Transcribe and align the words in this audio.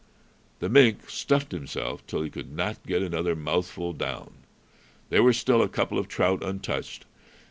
The 0.57 0.67
mink 0.67 1.07
stuffed 1.11 1.51
himself 1.51 2.03
till 2.07 2.23
he 2.23 2.31
could 2.31 2.51
not 2.51 2.83
get 2.87 3.03
another 3.03 3.35
mouthful 3.35 3.93
down. 3.93 4.31
There 5.09 5.21
were 5.21 5.31
still 5.31 5.61
a 5.61 5.69
couple 5.69 5.99
of 5.99 6.07
trout 6.07 6.41
untouched. 6.41 7.05